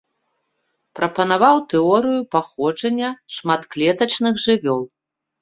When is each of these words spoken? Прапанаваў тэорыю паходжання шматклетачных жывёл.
Прапанаваў 0.99 1.57
тэорыю 1.73 2.21
паходжання 2.37 3.09
шматклетачных 3.37 4.33
жывёл. 4.47 4.81